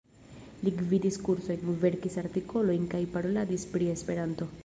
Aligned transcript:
Li 0.67 0.71
gvidis 0.77 1.19
kursojn, 1.27 1.67
verkis 1.83 2.17
artikolojn 2.23 2.89
kaj 2.95 3.05
paroladis 3.17 3.67
pri 3.75 3.93
Esperanto. 3.95 4.53